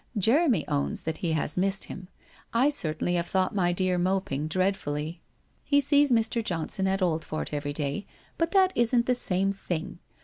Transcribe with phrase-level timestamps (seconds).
[0.17, 2.07] Jeremy owns that he has missed him.
[2.55, 5.21] I certainly have thought my dear moping dreadfully.
[5.63, 6.43] He sees Mr.
[6.43, 8.07] Johnson at Oldfort every day,
[8.39, 9.99] but that isn't the same thing.